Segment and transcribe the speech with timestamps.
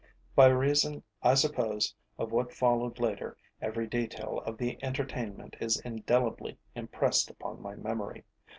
[0.35, 6.57] By reason, I suppose, of what followed later, every detail of the entertainment is indelibly
[6.73, 8.23] impressed upon my memory.